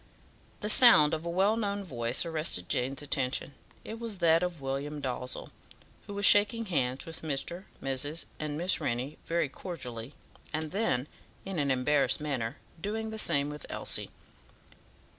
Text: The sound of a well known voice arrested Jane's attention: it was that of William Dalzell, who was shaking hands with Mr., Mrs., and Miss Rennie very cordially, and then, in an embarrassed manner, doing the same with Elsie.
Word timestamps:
The 0.61 0.69
sound 0.71 1.13
of 1.13 1.27
a 1.27 1.29
well 1.29 1.55
known 1.55 1.83
voice 1.83 2.25
arrested 2.25 2.67
Jane's 2.67 3.03
attention: 3.03 3.53
it 3.83 3.99
was 3.99 4.17
that 4.17 4.41
of 4.41 4.59
William 4.59 4.99
Dalzell, 4.99 5.51
who 6.07 6.15
was 6.15 6.25
shaking 6.25 6.65
hands 6.65 7.05
with 7.05 7.21
Mr., 7.21 7.65
Mrs., 7.83 8.25
and 8.39 8.57
Miss 8.57 8.81
Rennie 8.81 9.19
very 9.27 9.47
cordially, 9.47 10.15
and 10.51 10.71
then, 10.71 11.07
in 11.45 11.59
an 11.59 11.69
embarrassed 11.69 12.19
manner, 12.19 12.57
doing 12.81 13.11
the 13.11 13.19
same 13.19 13.51
with 13.51 13.67
Elsie. 13.69 14.09